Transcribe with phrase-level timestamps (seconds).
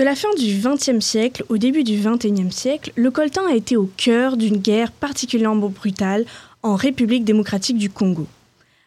[0.00, 3.76] De la fin du XXe siècle au début du XXIe siècle, le coltan a été
[3.76, 6.24] au cœur d'une guerre particulièrement brutale
[6.62, 8.26] en République démocratique du Congo.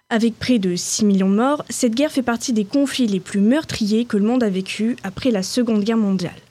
[0.10, 3.41] Avec près de 6 millions de morts, cette guerre fait partie des conflits les plus
[3.41, 6.41] meurtriers que le monde a vécu après la Seconde Guerre mondiale.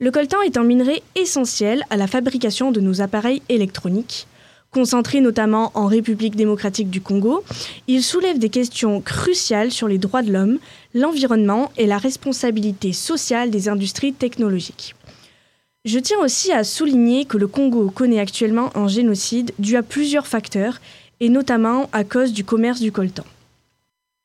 [0.00, 4.26] Le coltan est un minerai essentiel à la fabrication de nos appareils électroniques,
[4.72, 7.44] Concentré notamment en République démocratique du Congo,
[7.88, 10.58] il soulève des questions cruciales sur les droits de l'homme,
[10.94, 14.94] l'environnement et la responsabilité sociale des industries technologiques.
[15.84, 20.26] Je tiens aussi à souligner que le Congo connaît actuellement un génocide dû à plusieurs
[20.26, 20.80] facteurs,
[21.20, 23.24] et notamment à cause du commerce du coltan.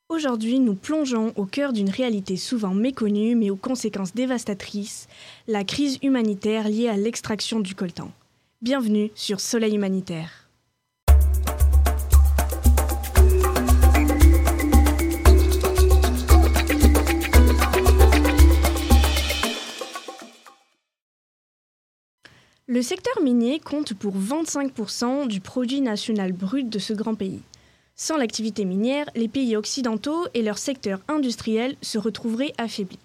[0.07, 5.09] Aujourd'hui, nous plongeons au cœur d'une réalité souvent méconnue mais aux conséquences dévastatrices,
[5.49, 8.11] la crise humanitaire liée à l'extraction du coltan.
[8.61, 10.36] Bienvenue sur Soleil Humanitaire.
[22.69, 27.39] Le secteur minier compte pour 25% du produit national brut de ce grand pays.
[27.95, 32.99] Sans l'activité minière, les pays occidentaux et leur secteur industriel se retrouveraient affaiblis.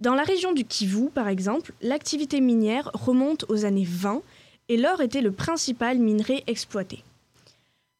[0.00, 4.20] Dans la région du Kivu, par exemple, l'activité minière remonte aux années 20
[4.68, 7.02] et l'or était le principal minerai exploité.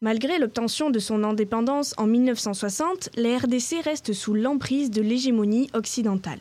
[0.03, 6.41] Malgré l'obtention de son indépendance en 1960, la RDC reste sous l'emprise de l'hégémonie occidentale.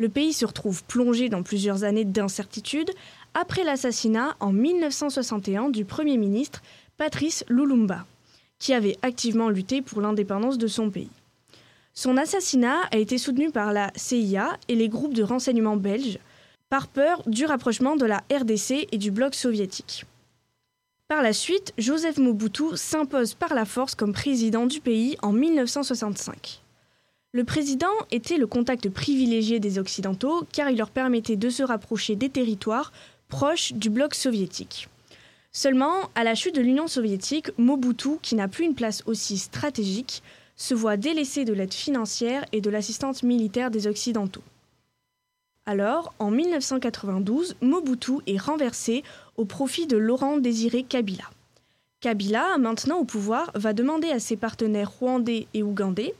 [0.00, 2.92] Le pays se retrouve plongé dans plusieurs années d'incertitude
[3.40, 6.60] après l'assassinat en 1961 du Premier ministre
[6.96, 8.04] Patrice Lumumba,
[8.58, 11.10] qui avait activement lutté pour l'indépendance de son pays.
[11.94, 16.18] Son assassinat a été soutenu par la CIA et les groupes de renseignement belges,
[16.68, 20.04] par peur du rapprochement de la RDC et du bloc soviétique.
[21.06, 26.60] Par la suite, Joseph Mobutu s'impose par la force comme président du pays en 1965.
[27.32, 32.16] Le président était le contact privilégié des Occidentaux car il leur permettait de se rapprocher
[32.16, 32.90] des territoires
[33.28, 34.88] proches du bloc soviétique.
[35.52, 40.22] Seulement, à la chute de l'Union soviétique, Mobutu, qui n'a plus une place aussi stratégique,
[40.56, 44.42] se voit délaissé de l'aide financière et de l'assistance militaire des Occidentaux.
[45.66, 49.04] Alors, en 1992, Mobutu est renversé
[49.36, 51.24] au profit de Laurent Désiré Kabila.
[52.00, 56.14] Kabila, maintenant au pouvoir, va demander à ses partenaires rwandais et ougandais,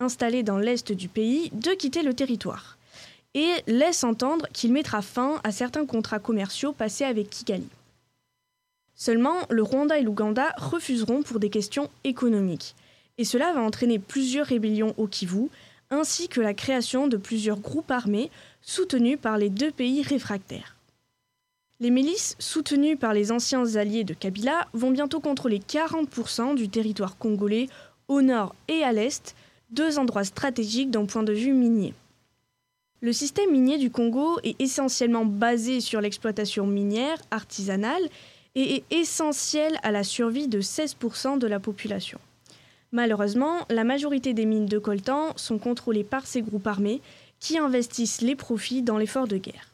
[0.00, 2.75] installés dans l'est du pays, de quitter le territoire,
[3.36, 7.68] et laisse entendre qu'il mettra fin à certains contrats commerciaux passés avec Kigali.
[8.94, 12.74] Seulement, le Rwanda et l'Ouganda refuseront pour des questions économiques,
[13.18, 15.48] et cela va entraîner plusieurs rébellions au Kivu,
[15.90, 18.30] ainsi que la création de plusieurs groupes armés
[18.62, 20.74] soutenus par les deux pays réfractaires.
[21.78, 27.18] Les milices, soutenues par les anciens alliés de Kabila, vont bientôt contrôler 40% du territoire
[27.18, 27.68] congolais
[28.08, 29.36] au nord et à l'est,
[29.68, 31.92] deux endroits stratégiques d'un point de vue minier.
[33.02, 38.02] Le système minier du Congo est essentiellement basé sur l'exploitation minière artisanale
[38.54, 42.18] et est essentiel à la survie de 16% de la population.
[42.92, 47.02] Malheureusement, la majorité des mines de coltan sont contrôlées par ces groupes armés
[47.38, 49.72] qui investissent les profits dans l'effort de guerre.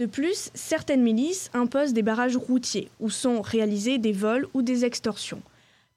[0.00, 4.84] De plus, certaines milices imposent des barrages routiers où sont réalisés des vols ou des
[4.84, 5.42] extorsions.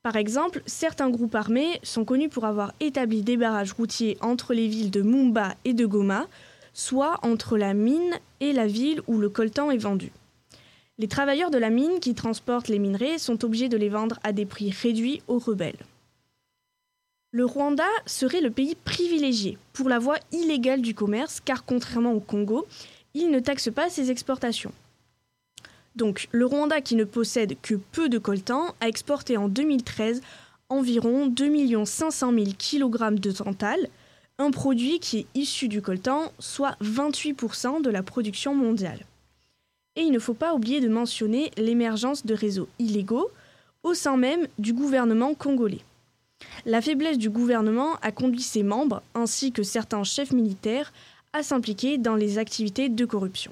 [0.03, 4.67] Par exemple, certains groupes armés sont connus pour avoir établi des barrages routiers entre les
[4.67, 6.27] villes de Mumba et de Goma,
[6.73, 10.11] soit entre la mine et la ville où le coltan est vendu.
[10.97, 14.33] Les travailleurs de la mine qui transportent les minerais sont obligés de les vendre à
[14.33, 15.85] des prix réduits aux rebelles.
[17.31, 22.19] Le Rwanda serait le pays privilégié pour la voie illégale du commerce car contrairement au
[22.19, 22.67] Congo,
[23.13, 24.73] il ne taxe pas ses exportations.
[25.95, 30.21] Donc le Rwanda qui ne possède que peu de coltan a exporté en 2013
[30.69, 33.89] environ 2 500 000 kg de tantal,
[34.37, 38.99] un produit qui est issu du coltan, soit 28% de la production mondiale.
[39.97, 43.29] Et il ne faut pas oublier de mentionner l'émergence de réseaux illégaux
[43.83, 45.81] au sein même du gouvernement congolais.
[46.65, 50.93] La faiblesse du gouvernement a conduit ses membres, ainsi que certains chefs militaires,
[51.33, 53.51] à s'impliquer dans les activités de corruption.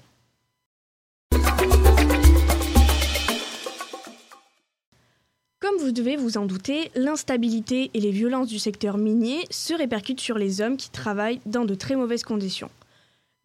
[5.79, 10.37] Vous devez vous en douter, l'instabilité et les violences du secteur minier se répercutent sur
[10.37, 12.69] les hommes qui travaillent dans de très mauvaises conditions.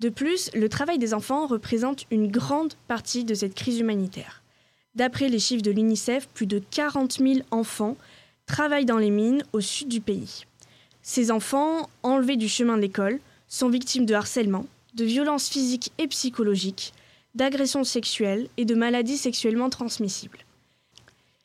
[0.00, 4.42] De plus, le travail des enfants représente une grande partie de cette crise humanitaire.
[4.94, 7.96] D'après les chiffres de l'UNICEF, plus de 40 000 enfants
[8.46, 10.44] travaillent dans les mines au sud du pays.
[11.02, 16.08] Ces enfants, enlevés du chemin de l'école, sont victimes de harcèlement, de violences physiques et
[16.08, 16.92] psychologiques,
[17.34, 20.43] d'agressions sexuelles et de maladies sexuellement transmissibles.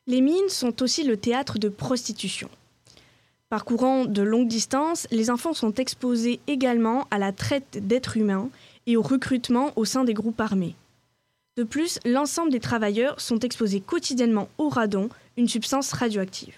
[0.10, 2.50] Les mines sont aussi le théâtre de prostitution.
[3.48, 8.50] Parcourant de longues distances, les enfants sont exposés également à la traite d'êtres humains
[8.88, 10.74] et au recrutement au sein des groupes armés.
[11.58, 16.56] De plus, l'ensemble des travailleurs sont exposés quotidiennement au radon, une substance radioactive.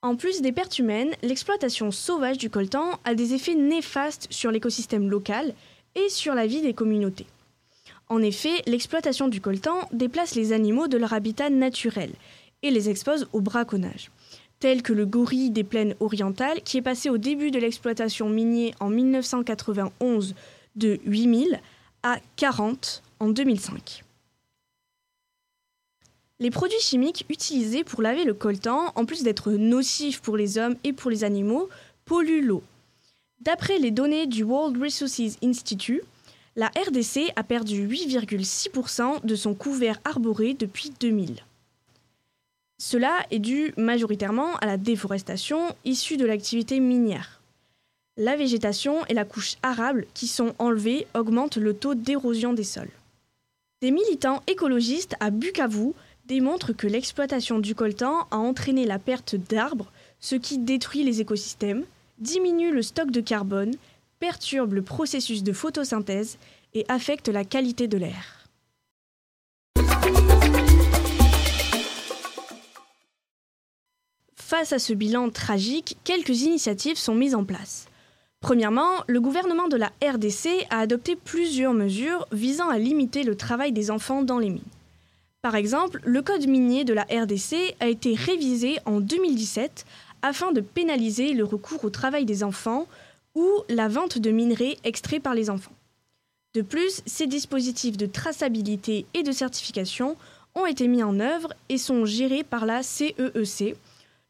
[0.00, 5.10] En plus des pertes humaines, l'exploitation sauvage du coltan a des effets néfastes sur l'écosystème
[5.10, 5.52] local
[5.94, 7.26] et sur la vie des communautés.
[8.10, 12.10] En effet, l'exploitation du coltan déplace les animaux de leur habitat naturel
[12.62, 14.10] et les expose au braconnage,
[14.58, 18.74] tel que le gorille des plaines orientales qui est passé au début de l'exploitation minière
[18.80, 20.34] en 1991
[20.74, 21.60] de 8000
[22.02, 24.02] à 40 en 2005.
[26.40, 30.74] Les produits chimiques utilisés pour laver le coltan, en plus d'être nocifs pour les hommes
[30.82, 31.68] et pour les animaux,
[32.06, 32.64] polluent l'eau.
[33.40, 36.02] D'après les données du World Resources Institute,
[36.60, 41.36] la RDC a perdu 8,6% de son couvert arboré depuis 2000.
[42.76, 47.40] Cela est dû majoritairement à la déforestation issue de l'activité minière.
[48.18, 52.92] La végétation et la couche arable qui sont enlevées augmentent le taux d'érosion des sols.
[53.80, 55.92] Des militants écologistes à Bukavu
[56.26, 59.90] démontre que l'exploitation du coltan a entraîné la perte d'arbres,
[60.20, 61.86] ce qui détruit les écosystèmes,
[62.18, 63.72] diminue le stock de carbone,
[64.20, 66.38] perturbe le processus de photosynthèse
[66.74, 68.36] et affecte la qualité de l'air.
[74.36, 77.86] Face à ce bilan tragique, quelques initiatives sont mises en place.
[78.40, 83.72] Premièrement, le gouvernement de la RDC a adopté plusieurs mesures visant à limiter le travail
[83.72, 84.62] des enfants dans les mines.
[85.42, 89.86] Par exemple, le code minier de la RDC a été révisé en 2017
[90.22, 92.86] afin de pénaliser le recours au travail des enfants
[93.34, 95.72] ou la vente de minerais extraits par les enfants.
[96.54, 100.16] De plus, ces dispositifs de traçabilité et de certification
[100.54, 103.14] ont été mis en œuvre et sont gérés par la CEEC,
[103.62, 103.76] e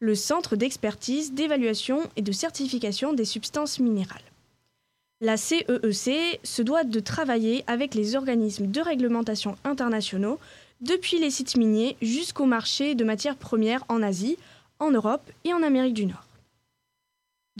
[0.00, 4.22] le Centre d'expertise, d'évaluation et de certification des substances minérales.
[5.22, 10.38] La CEEC e se doit de travailler avec les organismes de réglementation internationaux
[10.80, 14.36] depuis les sites miniers jusqu'au marché de matières premières en Asie,
[14.78, 16.26] en Europe et en Amérique du Nord.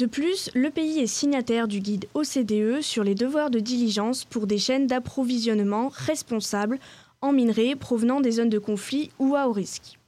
[0.01, 4.47] De plus, le pays est signataire du guide OCDE sur les devoirs de diligence pour
[4.47, 6.81] des chaînes d'approvisionnement responsables
[7.21, 9.99] en minerais provenant des zones de conflit ou à haut risque.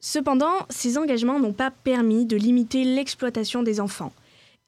[0.00, 4.12] Cependant, ces engagements n'ont pas permis de limiter l'exploitation des enfants,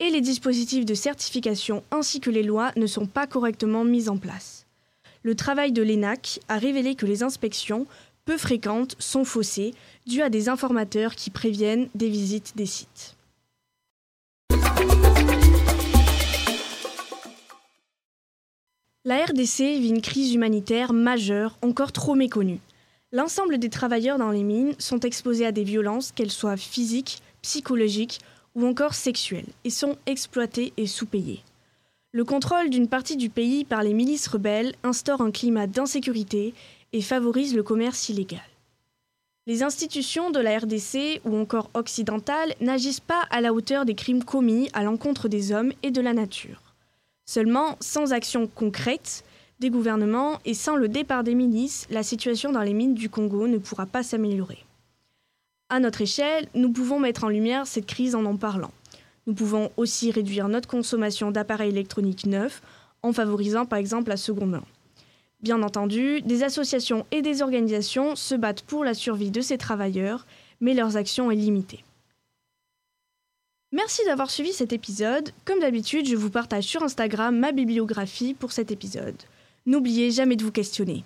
[0.01, 4.19] et les dispositifs de certification ainsi que les lois ne sont pas correctement mis en
[4.19, 4.67] place
[5.23, 7.87] le travail de l'ENAC a révélé que les inspections,
[8.25, 9.75] peu fréquentes, sont faussées,
[10.07, 13.17] dues à des informateurs qui préviennent des visites des sites.
[19.07, 22.61] La RDC vit une crise humanitaire majeure, encore trop méconnue.
[23.13, 28.19] L'ensemble des travailleurs dans les mines sont exposés à des violences, qu'elles soient physiques, psychologiques
[28.55, 31.41] ou encore sexuelles, et sont exploités et sous-payés.
[32.13, 36.53] Le contrôle d'une partie du pays par les milices rebelles instaure un climat d'insécurité
[36.93, 38.41] et favorise le commerce illégal.
[39.47, 44.25] Les institutions de la RDC ou encore occidentales n'agissent pas à la hauteur des crimes
[44.25, 46.70] commis à l'encontre des hommes et de la nature.
[47.33, 49.23] Seulement, sans action concrète
[49.61, 53.47] des gouvernements et sans le départ des milices, la situation dans les mines du Congo
[53.47, 54.65] ne pourra pas s'améliorer.
[55.69, 58.73] À notre échelle, nous pouvons mettre en lumière cette crise en en parlant.
[59.29, 62.63] Nous pouvons aussi réduire notre consommation d'appareils électroniques neufs
[63.05, 64.65] en favorisant par exemple la seconde main.
[65.41, 70.27] Bien entendu, des associations et des organisations se battent pour la survie de ces travailleurs,
[70.61, 71.85] mais leurs actions sont limitées.
[73.73, 75.31] Merci d'avoir suivi cet épisode.
[75.45, 79.15] Comme d'habitude, je vous partage sur Instagram ma bibliographie pour cet épisode.
[79.65, 81.05] N'oubliez jamais de vous questionner.